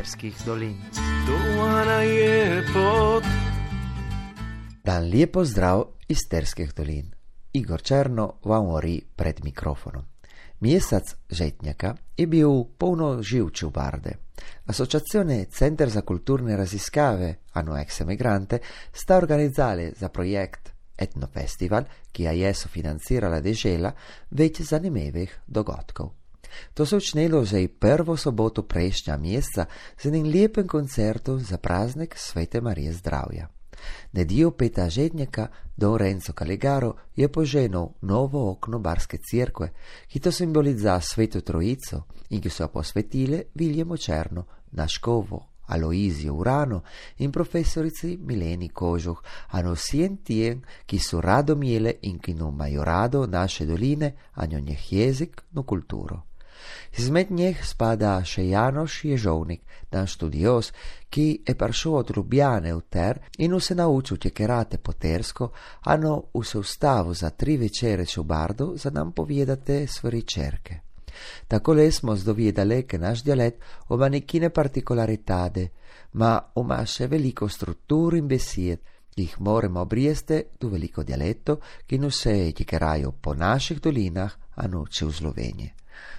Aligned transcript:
sterskih 0.00 0.34
dolin. 0.46 0.76
Dovana 1.26 2.02
je 2.02 2.64
pot. 2.72 3.24
Dan 4.84 5.10
lepo 5.10 5.44
zdrav 5.44 5.82
iz 6.08 6.18
sterskih 6.24 6.72
dolin. 6.74 7.10
Igor 7.52 7.82
Črno 7.82 8.32
vam 8.44 8.68
ori 8.68 9.02
pred 9.16 9.44
mikrofonom. 9.44 10.04
Mesec 10.60 11.14
žetnjaka 11.30 11.94
je 12.16 12.26
bil 12.26 12.64
polno 12.78 13.22
živče 13.22 13.66
v 13.66 13.70
Barde. 13.70 14.12
Associazione 14.66 15.44
Center 15.44 15.90
za 15.90 16.00
kulturne 16.00 16.56
raziskave 16.56 17.34
Ano 17.52 17.76
ex 17.76 18.00
emigrante 18.00 18.58
sta 18.92 19.16
organizzali 19.16 19.92
za 19.96 20.08
projekt 20.08 20.72
Etnofestival, 20.96 21.84
ki 22.12 22.24
ga 22.24 22.30
je 22.30 22.54
sofinancirala 22.54 23.40
dežela, 23.40 23.92
več 24.30 24.62
zanimivih 24.62 25.40
dogodkov. 25.46 26.19
To 26.74 26.86
so 26.86 26.96
učnelo 26.96 27.44
že 27.44 27.68
prvo 27.68 28.16
soboto 28.16 28.62
prejšnja 28.62 29.16
meseca 29.16 29.66
z 29.98 30.06
enim 30.06 30.26
lepim 30.26 30.66
koncertom 30.66 31.40
za 31.40 31.58
praznik 31.58 32.14
Svete 32.18 32.60
Marije 32.60 32.92
zdravja. 32.92 33.48
Nedio 34.12 34.50
peta 34.50 34.88
žednjaka 34.88 35.48
Don 35.76 35.96
Renzo 35.96 36.32
Caligaro 36.32 36.94
je 37.16 37.28
poženil 37.32 37.86
novo 38.00 38.50
okno 38.50 38.78
barske 38.78 39.18
cerkve, 39.18 39.72
ki 40.08 40.20
to 40.20 40.32
simboliza 40.32 41.00
sveto 41.00 41.40
trojico 41.40 42.02
in 42.30 42.40
ki 42.40 42.50
so 42.50 42.68
posvetile 42.68 43.42
Viljemu 43.54 43.96
Černu, 43.96 44.44
Naškovo, 44.70 45.46
Aloizio 45.66 46.34
Urano 46.34 46.82
in 47.18 47.30
profesorici 47.32 48.18
Mileni 48.20 48.68
Kožuh, 48.68 49.22
a 49.48 49.62
no 49.62 49.72
vsem 49.74 50.16
tiem, 50.16 50.62
ki 50.86 50.98
so 50.98 51.20
rado 51.20 51.56
miele 51.56 51.94
in 52.02 52.18
ki 52.18 52.34
no 52.34 52.48
imajo 52.48 52.84
rado 52.84 53.26
naše 53.26 53.66
doline, 53.66 54.12
a 54.34 54.46
njo 54.46 54.60
njeh 54.60 54.92
jezik, 54.92 55.42
no 55.52 55.62
kulturo. 55.62 56.29
Izmed 56.98 57.30
njih 57.30 57.66
spada 57.66 58.20
še 58.24 58.48
Janoš 58.48 59.04
Ježovnik, 59.04 59.62
dan 59.90 60.06
študios, 60.06 60.72
ki 61.10 61.42
je 61.46 61.54
prišel 61.54 61.94
od 61.94 62.12
Ljubljane 62.16 62.74
v 62.74 62.82
Ter 62.88 63.18
in 63.38 63.60
se 63.60 63.74
naučil 63.74 64.16
tekerate 64.16 64.78
po 64.78 64.92
tersko, 64.92 65.50
ano 65.84 66.22
v 66.34 66.44
se 66.44 66.58
ustavu 66.58 67.14
za 67.14 67.30
tri 67.30 67.56
večere 67.56 68.04
v 68.16 68.24
Bardo 68.24 68.76
za 68.76 68.90
nam 68.90 69.12
povedate 69.12 69.86
stvari 69.86 70.22
čerke. 70.22 70.80
Tako 71.48 71.72
le 71.72 71.90
smo 71.92 72.16
zdovedali, 72.16 72.86
che 72.86 72.98
naš 72.98 73.22
dialet 73.22 73.58
ima 73.90 74.08
nekine 74.08 74.50
particolaritade, 74.50 75.68
ma 76.12 76.38
ima 76.56 76.84
še 76.86 77.06
veliko 77.06 77.48
struktur 77.48 78.14
in 78.14 78.28
besed, 78.28 78.80
ki 79.10 79.22
jih 79.22 79.40
moramo 79.40 79.80
obrijesti 79.80 80.42
do 80.60 80.68
veliko 80.68 81.02
dialetto, 81.02 81.58
ki 81.86 81.98
nu 81.98 82.10
se 82.10 82.52
tekerajo 82.52 83.12
po 83.12 83.34
naših 83.34 83.80
dolinah, 83.80 84.36
a 84.60 84.68
noče 84.68 85.06
v 85.06 85.12
Sloveniji. 85.12 85.72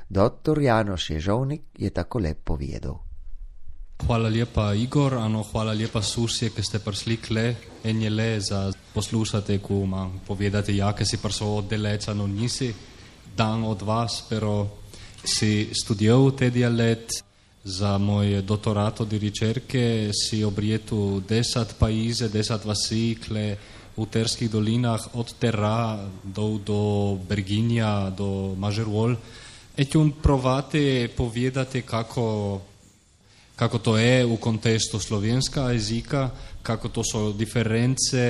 Dr. 0.09 0.59
Janoš 0.59 1.09
Ježovnik 1.09 1.61
je 1.77 1.89
tako 1.89 2.19
lep 2.19 2.43
povedal. 2.43 2.99
Hvala 4.01 4.29
lepa, 4.29 4.73
Igor, 4.73 5.13
ano, 5.13 5.43
hvala 5.43 5.73
lepa, 5.77 6.01
Susje, 6.01 6.49
ki 6.49 6.63
ste 6.65 6.79
prišli 6.81 7.17
kle 7.21 7.45
in 7.85 8.01
je 8.01 8.09
le 8.09 8.39
za 8.41 8.71
poslušati, 8.93 9.59
ko 9.61 9.83
imam 9.85 10.19
povedati, 10.27 10.75
ja, 10.77 10.89
ki 10.93 11.05
si 11.05 11.21
prišel 11.21 11.47
od 11.47 11.69
deleca, 11.69 12.13
no 12.13 12.27
nisi 12.27 12.73
dan 13.37 13.63
od 13.63 13.81
vas, 13.85 14.23
pero 14.29 14.81
si 15.23 15.69
študiral 15.69 16.31
te 16.33 16.49
dialet 16.49 17.13
za 17.63 17.97
moj 17.97 18.41
doktorat 18.41 19.01
od 19.01 19.13
ricerke, 19.13 20.09
si 20.13 20.43
obrijetu 20.43 21.21
deset 21.29 21.75
paize, 21.77 22.29
deset 22.29 22.65
vasi, 22.65 23.15
kle 23.21 23.55
v 23.97 24.05
terskih 24.07 24.49
dolinah, 24.49 25.15
od 25.15 25.33
Terra 25.39 25.99
do, 26.23 26.57
do 26.57 26.79
Berginja, 27.27 28.09
do 28.09 28.55
Mažerol. 28.57 29.15
E 29.77 29.85
ti 29.85 29.97
un 29.97 30.11
provate 30.11 31.09
povedati 31.15 31.81
kako, 31.81 32.61
kako 33.55 33.77
to 33.79 33.97
je 33.97 34.25
v 34.25 34.37
kontekstu 34.37 34.99
slovenskega 34.99 35.71
jezika, 35.71 36.29
kako 36.61 36.87
to 36.89 37.01
so 37.03 37.31
diference 37.31 38.23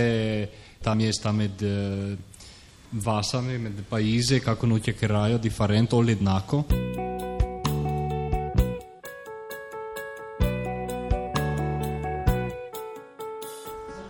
tam 0.81 0.97
mesta 0.97 1.31
med 1.31 1.61
eh, 1.61 2.17
vasami, 2.91 3.57
med 3.57 3.83
paese, 3.89 4.39
kako 4.39 4.67
nutje 4.67 4.93
kerajo 4.93 5.37
differente 5.37 5.95
o 5.95 6.01
jednako. 6.01 6.63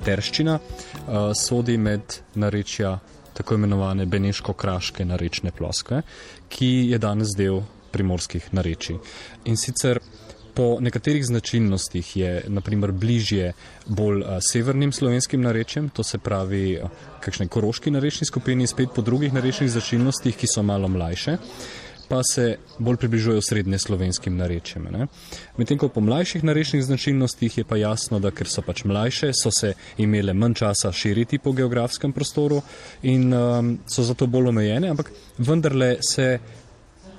Terščina 0.01 0.59
sodi 1.35 1.77
med 1.77 2.01
narečja 2.35 2.99
tako 3.33 3.55
imenovane 3.55 4.05
beneško-kraške 4.05 5.05
narečne 5.05 5.51
ploskve, 5.51 6.01
ki 6.49 6.71
je 6.91 6.97
danes 6.99 7.35
del 7.37 7.61
primorskih 7.91 8.51
narečij. 8.53 8.99
In 9.45 9.57
sicer 9.57 9.99
po 10.53 10.77
nekaterih 10.83 11.25
značilnostih 11.25 12.15
je 12.17 12.31
naprimer 12.47 12.91
bližje 12.91 13.53
bolj 13.87 14.23
a, 14.23 14.39
severnim 14.43 14.91
slovenskim 14.91 15.41
narečjem, 15.41 15.89
to 15.89 16.03
se 16.03 16.19
pravi 16.19 16.79
a, 16.83 16.89
kakšne 17.23 17.47
koroški 17.47 17.91
narečni 17.91 18.27
skupini, 18.27 18.67
spet 18.67 18.91
po 18.95 19.01
drugih 19.01 19.33
narečnih 19.33 19.71
značilnostih, 19.71 20.35
ki 20.35 20.47
so 20.47 20.63
malo 20.63 20.91
mlajše 20.91 21.37
pa 22.11 22.19
se 22.23 22.57
bolj 22.79 22.97
približujejo 22.97 23.41
srednje 23.41 23.77
slovenskim 23.79 24.35
narečjem. 24.35 24.87
Medtem 25.57 25.77
ko 25.79 25.87
po 25.87 26.01
mlajših 26.03 26.43
narečnih 26.43 26.83
značilnostih 26.83 27.57
je 27.57 27.63
pa 27.63 27.77
jasno, 27.79 28.19
da 28.19 28.33
ker 28.35 28.49
so 28.51 28.59
pač 28.67 28.83
mlajše, 28.83 29.29
so 29.31 29.51
se 29.51 29.71
imele 29.97 30.33
manj 30.35 30.57
časa 30.59 30.91
širiti 30.91 31.39
po 31.39 31.55
geografskem 31.55 32.11
prostoru 32.11 32.59
in 33.07 33.31
um, 33.33 33.77
so 33.87 34.03
zato 34.03 34.27
bolj 34.27 34.51
omejene, 34.51 34.91
ampak 34.91 35.13
vendarle 35.37 35.93
se 36.03 36.27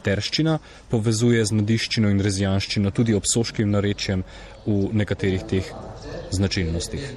terščina 0.05 0.59
povezuje 0.93 1.41
z 1.41 1.57
nadiščino 1.63 2.13
in 2.13 2.21
rezijanščino 2.21 2.93
tudi 2.93 3.17
ob 3.17 3.25
soškim 3.25 3.73
narečjem 3.73 4.29
v 4.67 4.81
nekaterih 4.93 5.49
teh 5.49 5.73
značilnostih. 6.37 7.13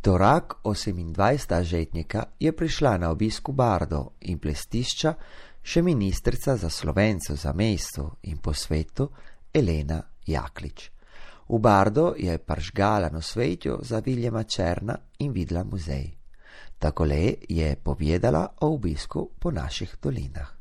Torak 0.00 0.56
28. 0.64 1.62
žetnika 1.62 2.24
je 2.40 2.52
prišla 2.52 2.96
na 2.96 3.10
obisku 3.10 3.52
Bardo 3.52 4.16
in 4.20 4.38
plestišča, 4.38 5.14
še 5.62 5.82
ministrica 5.82 6.56
za 6.56 6.70
slovence 6.70 7.36
za 7.36 7.52
mesto 7.52 8.16
in 8.22 8.38
po 8.38 8.54
svetu 8.54 9.10
Elena 9.52 10.02
Jaklič. 10.26 10.90
V 11.50 11.58
Bardo 11.58 12.14
je 12.16 12.38
pržgala 12.38 13.08
na 13.10 13.20
svetu 13.22 13.78
za 13.82 13.98
Viljema 13.98 14.44
Černa 14.44 14.96
in 15.18 15.32
videla 15.32 15.64
muzej. 15.64 16.06
Tako 16.78 17.04
le 17.04 17.34
je 17.48 17.76
povedala 17.76 18.46
o 18.60 18.74
obisku 18.74 19.30
po 19.38 19.50
naših 19.50 19.96
dolinah. 20.02 20.60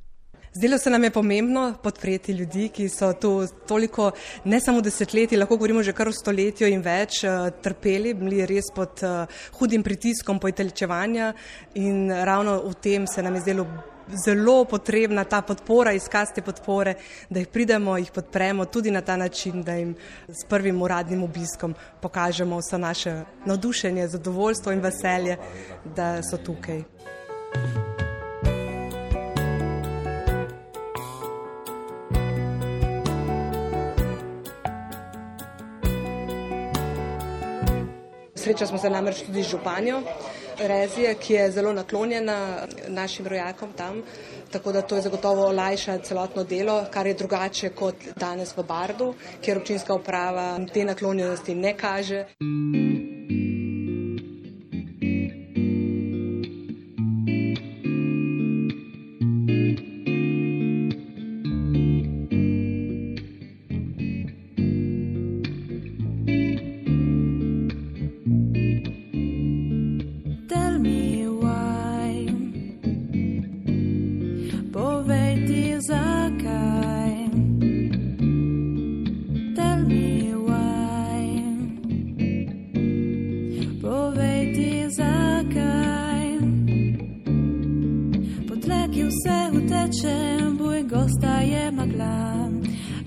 Zdelo 0.54 0.78
se 0.78 0.90
nam 0.90 1.04
je 1.04 1.12
pomembno 1.12 1.76
podpreti 1.84 2.34
ljudi, 2.34 2.70
ki 2.74 2.90
so 2.90 3.14
tu 3.14 3.48
toliko, 3.68 4.12
ne 4.44 4.60
samo 4.62 4.82
desetletji, 4.82 5.38
lahko 5.38 5.58
govorimo 5.58 5.84
že 5.84 5.94
kar 5.94 6.10
o 6.10 6.12
stoletju 6.12 6.68
in 6.68 6.82
več, 6.82 7.24
eh, 7.24 7.52
trpeli, 7.62 8.14
bili 8.14 8.46
res 8.46 8.72
pod 8.76 9.04
eh, 9.04 9.38
hudim 9.60 9.84
pritiskom 9.84 10.40
pojtelčevanja 10.40 11.34
in 11.76 12.10
ravno 12.10 12.58
v 12.66 12.74
tem 12.82 13.08
se 13.08 13.24
nam 13.24 13.36
je 13.36 13.42
zdelo 13.42 13.68
zelo 14.14 14.66
potrebna 14.66 15.24
ta 15.24 15.42
podpora, 15.42 15.94
izkaz 15.94 16.34
te 16.36 16.42
podpore, 16.42 16.96
da 17.30 17.40
jih 17.40 17.48
pridemo, 17.48 17.98
jih 17.98 18.12
podpremo 18.12 18.66
tudi 18.66 18.92
na 18.92 19.02
ta 19.02 19.18
način, 19.18 19.64
da 19.64 19.74
jim 19.74 19.96
s 20.28 20.46
prvim 20.50 20.82
uradnim 20.82 21.24
obiskom 21.24 21.76
pokažemo 22.02 22.58
vse 22.58 22.78
naše 22.78 23.24
navdušenje, 23.46 24.08
zadovoljstvo 24.08 24.72
in 24.72 24.80
veselje, 24.80 25.38
da 25.96 26.22
so 26.24 26.38
tukaj. 26.38 26.84
Srečali 38.36 38.68
smo 38.68 38.78
se 38.78 38.90
namreč 38.90 39.22
tudi 39.26 39.44
z 39.44 39.50
županjo. 39.50 40.02
Rezije, 40.60 41.16
ki 41.16 41.34
je 41.34 41.52
zelo 41.52 41.74
naklonjena 41.74 42.68
našim 42.88 43.28
rojakom 43.28 43.74
tam, 43.74 44.02
tako 44.52 44.72
da 44.72 44.82
to 44.82 44.96
je 44.96 45.02
zagotovo 45.02 45.48
olajša 45.48 45.98
celotno 45.98 46.44
delo, 46.44 46.86
kar 46.92 47.08
je 47.08 47.14
drugače 47.14 47.70
kot 47.70 47.96
danes 48.16 48.58
v 48.58 48.64
Bardu, 48.64 49.14
kjer 49.42 49.58
občinska 49.58 49.94
uprava 49.94 50.60
te 50.74 50.84
naklonjenosti 50.84 51.56
ne 51.56 51.78
kaže. 51.78 52.26
Gosta 90.90 91.42
je 91.42 91.72
magla, 91.72 92.50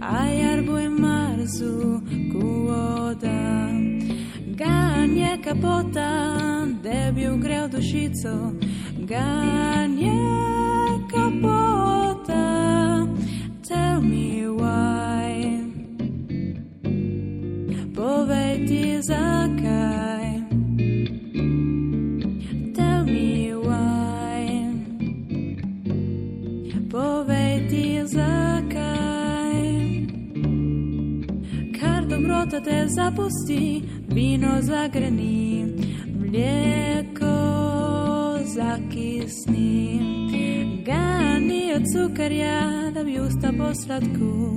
a 0.00 0.26
jar 0.26 0.62
bo 0.62 0.78
je 0.78 0.88
marzu. 0.88 2.00
kuoda. 2.32 3.68
Ganje 4.56 5.38
kapota, 5.44 6.10
da 6.82 7.12
bi 7.12 7.28
ugrel 7.28 7.68
dušico, 7.68 8.52
ganje 8.98 10.12
kapota, 11.10 12.44
tell 13.68 14.00
me 14.02 14.46
why. 14.46 14.91
Te 32.60 32.86
zapusti, 32.86 33.82
vino 34.08 34.60
zagreni, 34.60 35.66
mlijeko 36.18 37.26
zakisni. 38.44 40.00
Gani 40.84 41.72
od 41.74 41.82
cukarja, 41.92 42.90
da 42.94 43.04
bi 43.04 43.20
usta 43.20 43.52
posladku. 43.58 44.56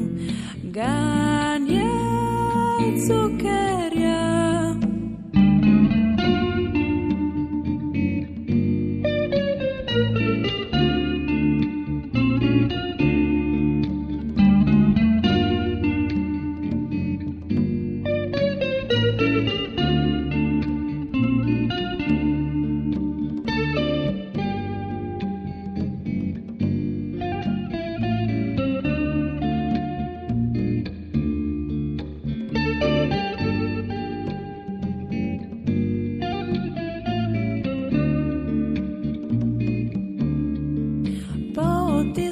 Gani 0.64 1.82
od 2.88 2.96
cukarja. 3.08 3.75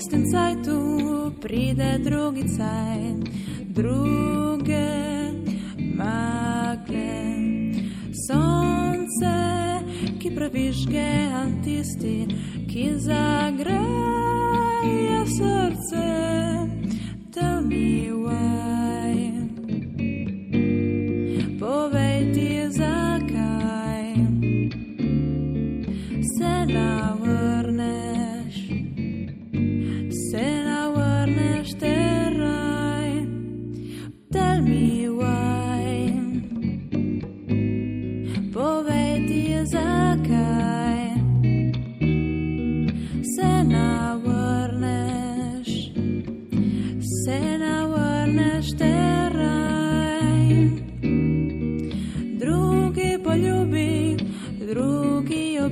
Po 0.03 0.09
tistem 0.11 0.27
cajtu 0.31 1.31
pride 1.39 1.99
drugi 2.03 2.43
cajt, 2.57 3.23
druge 3.71 4.91
magle. 5.95 7.23
Sonce, 8.27 9.39
ki 10.19 10.27
pravižge, 10.35 11.31
tisti, 11.63 12.27
ki 12.67 12.99
zagreje 12.99 13.71
srce. 15.23 16.62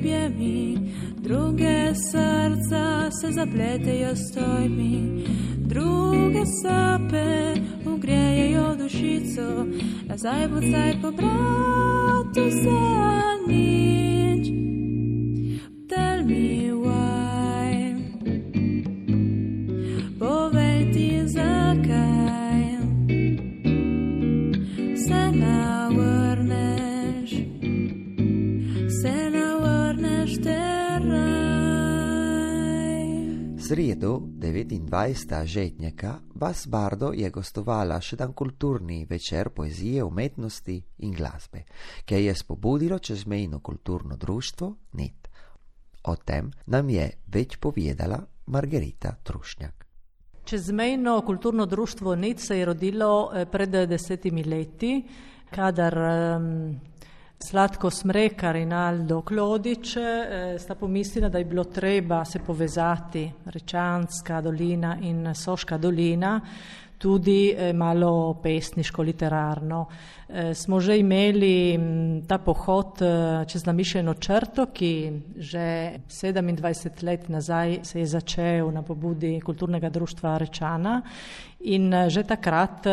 Objemi, 0.01 0.77
druge 1.17 1.93
srca 1.95 3.11
se 3.11 3.31
zapletejo 3.31 4.15
s 4.15 4.33
tojmi, 4.33 5.25
druge 5.57 6.45
sape 6.45 7.53
ugrejejo 7.85 8.75
dušico, 8.75 9.65
nazaj 10.07 10.47
bo 10.47 10.57
zdaj 10.57 10.93
po 11.01 11.11
bratu 11.11 12.51
se 12.51 12.81
nič. 13.47 14.47
Tell 15.89 16.25
me 16.25 16.60
Sredo 33.71 34.19
29. 34.19 35.45
žetnjaka 35.45 36.19
Bas 36.33 36.67
Bardo 36.67 37.13
je 37.15 37.29
gostovala 37.29 38.01
še 38.03 38.17
dan 38.19 38.33
kulturni 38.33 39.05
večer 39.09 39.49
poezije, 39.55 40.03
umetnosti 40.03 40.75
in 41.07 41.13
glasbe, 41.15 41.61
ki 42.03 42.19
je 42.25 42.33
spobudilo 42.35 42.99
čezmejno 42.99 43.61
kulturno 43.63 44.17
društvo 44.17 44.73
NET. 44.99 45.29
O 46.03 46.15
tem 46.15 46.51
nam 46.65 46.89
je 46.89 47.07
več 47.31 47.55
povedala 47.63 48.19
Margarita 48.45 49.15
Trušnjak. 49.23 49.87
Čezmejno 50.43 51.21
kulturno 51.21 51.65
društvo 51.65 52.15
NIT 52.15 52.39
se 52.39 52.57
je 52.59 52.65
rodilo 52.65 53.31
eh, 53.33 53.45
pred 53.45 53.69
desetimi 53.87 54.43
leti, 54.43 54.97
kadar 55.55 55.95
um, 55.97 56.75
Slatko 57.41 57.89
Smrekar 57.89 58.55
in 58.55 58.73
Aldo 58.73 59.21
Klodič 59.21 59.95
eh, 59.97 60.59
sta 60.59 60.75
pomislila, 60.75 61.29
da 61.29 61.37
je 61.37 61.45
bilo 61.45 61.63
treba 61.63 62.25
se 62.25 62.39
povezati 62.39 63.31
Rečanska 63.45 64.41
dolina 64.41 64.97
in 65.01 65.33
Soška 65.35 65.77
dolina, 65.77 66.39
tudi 66.97 67.49
eh, 67.49 67.73
malo 67.73 68.37
pesniško, 68.43 69.01
literarno. 69.01 69.87
Eh, 70.29 70.53
smo 70.53 70.79
že 70.79 70.99
imeli 70.99 71.73
m, 71.73 72.21
ta 72.27 72.37
pohod 72.37 73.01
čez 73.47 73.65
namišljeno 73.65 74.13
črto, 74.13 74.67
ki 74.73 75.11
že 75.37 75.97
27 76.07 77.03
let 77.03 77.29
nazaj 77.29 77.79
se 77.83 77.99
je 77.99 78.05
začel 78.05 78.71
na 78.71 78.83
pobudi 78.83 79.39
kulturnega 79.41 79.89
društva 79.89 80.37
Rečana 80.37 81.01
in 81.59 81.93
že 82.07 82.23
takrat 82.23 82.85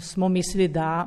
smo 0.00 0.28
mislili, 0.28 0.68
da 0.68 1.06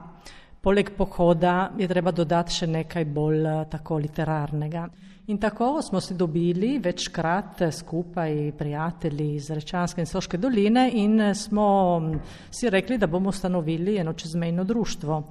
poleg 0.61 0.91
pohoda 0.97 1.71
je 1.77 1.87
treba 1.87 2.11
dodati 2.11 2.53
še 2.53 2.67
nekaj 2.67 3.05
bolj 3.05 3.45
eh, 3.45 3.61
tako 3.71 3.99
literarnega. 4.03 4.87
In 5.29 5.37
tako 5.37 5.81
smo 5.81 6.01
se 6.01 6.13
dobili 6.13 6.79
večkrat 6.79 7.61
eh, 7.61 7.71
skupaj 7.71 8.51
prijatelji 8.57 9.35
iz 9.35 9.49
Rečanske 9.49 10.01
in 10.01 10.07
Soške 10.07 10.37
doline 10.37 10.89
in 10.93 11.21
eh, 11.21 11.35
smo 11.35 11.99
mm, 11.99 12.19
si 12.51 12.69
rekli, 12.69 12.97
da 12.97 13.07
bomo 13.07 13.29
ustanovili 13.29 13.97
eno 13.97 14.13
čezmejno 14.13 14.63
društvo. 14.63 15.23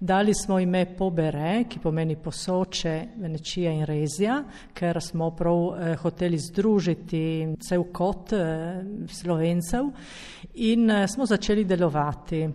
Dali 0.00 0.34
smo 0.34 0.58
ime 0.58 0.86
Pobere, 0.96 1.64
ki 1.68 1.78
pomeni 1.78 2.14
posoče, 2.16 2.92
Venečija 3.20 3.72
in 3.72 3.82
Rezija, 3.84 4.38
ker 4.74 4.96
smo 5.02 5.30
prav 5.36 5.58
eh, 5.74 5.96
hoteli 6.00 6.38
združiti 6.38 7.48
cel 7.60 7.84
kot 7.92 8.32
eh, 8.32 8.80
slovencev 9.12 9.90
in 10.54 10.90
eh, 10.90 11.08
smo 11.08 11.26
začeli 11.26 11.64
delovati. 11.64 12.48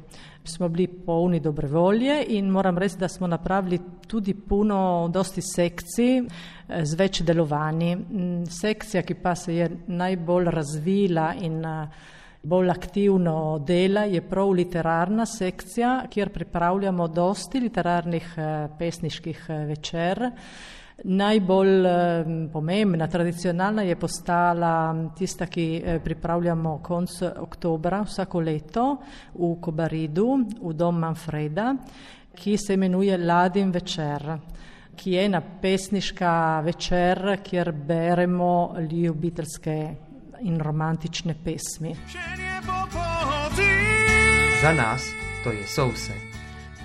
Smo 0.43 0.69
bili 0.69 0.87
polni 0.87 1.39
dobre 1.39 1.67
volje 1.67 2.23
in 2.27 2.49
moram 2.49 2.77
reči, 2.77 2.97
da 2.97 3.07
smo 3.07 3.27
napravili 3.27 3.79
tudi 4.07 4.33
puno, 4.33 5.09
dosti 5.13 5.41
sekcij 5.41 6.17
eh, 6.17 6.84
z 6.85 6.97
več 6.99 7.21
delovanji. 7.25 7.95
Mm, 7.95 8.45
Sekcija, 8.51 9.03
ki 9.03 9.17
pa 9.21 9.35
se 9.35 9.55
je 9.55 9.69
najbolj 9.87 10.51
razvila 10.53 11.31
in 11.41 11.59
eh, 11.65 12.03
bolj 12.45 12.69
aktivno 12.69 13.57
dela, 13.65 14.05
je 14.05 14.21
prav 14.21 14.53
literarna 14.53 15.25
sekcija, 15.25 16.05
kjer 16.09 16.29
pripravljamo 16.29 17.07
dosti 17.07 17.59
literarnih 17.59 18.33
eh, 18.37 18.67
pesniških 18.79 19.45
eh, 19.49 19.65
večer. 19.73 20.29
Najbolj 21.03 21.87
pomembna, 22.53 23.09
tradicionalna 23.11 23.83
je 23.83 23.97
postala 23.99 24.95
tista, 25.17 25.43
ki 25.51 25.83
pripravljamo 26.03 26.77
konc 26.83 27.17
oktobra 27.35 27.99
vsako 28.07 28.39
leto 28.39 28.85
v 29.33 29.49
Kobaridu, 29.59 30.37
v 30.61 30.71
dom 30.73 31.01
Manfreda, 31.03 31.73
ki 32.31 32.55
se 32.57 32.79
imenuje 32.79 33.17
Ladin 33.17 33.75
večer 33.75 34.23
ki 34.95 35.11
je 35.11 35.25
ena 35.25 35.41
pesniška 35.61 36.59
večer, 36.59 37.37
kjer 37.43 37.71
beremo 37.71 38.75
ljubiteljske 38.91 39.95
in 40.41 40.59
romantične 40.59 41.35
pesmi. 41.43 41.95
Za 44.61 44.73
nas 44.73 45.03
to 45.43 45.51
je 45.51 45.67
souse. 45.67 46.13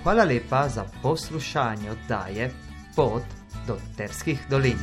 Hvala 0.03 0.23
lepa 0.23 0.67
za 0.67 0.85
poslušanje 1.01 1.91
oddaje 1.91 2.51
Pot 2.95 3.23
do 3.67 3.77
Terskih 3.97 4.39
dolin. 4.49 4.77